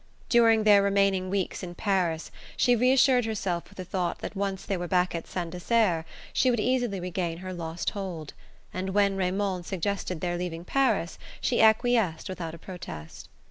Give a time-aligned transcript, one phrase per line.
[0.29, 4.75] During their remaining weeks in Paris she reassured herself with the thought that once they
[4.75, 8.33] were back at Saint Desert she would easily regain her lost hold;
[8.73, 13.29] and when Raymond suggested their leaving Paris she acquiesced without a protest.